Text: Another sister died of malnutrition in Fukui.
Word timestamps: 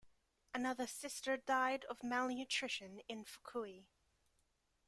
Another 0.55 0.87
sister 0.87 1.37
died 1.37 1.85
of 1.85 2.01
malnutrition 2.03 3.01
in 3.07 3.23
Fukui. 3.23 3.85